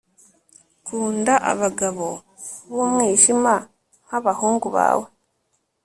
Kunda 0.85 1.33
abagabo 1.51 2.07
bumwijima 2.73 3.53
nkabahungu 4.05 4.67
bawe 4.75 5.05